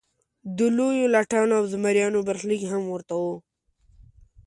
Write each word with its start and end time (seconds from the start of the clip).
د 0.57 0.59
لویو 0.77 1.11
لټانو 1.15 1.53
او 1.59 1.63
زمریانو 1.73 2.25
برخلیک 2.27 2.61
هم 2.71 2.83
ورته 2.93 3.13
و. 3.21 3.25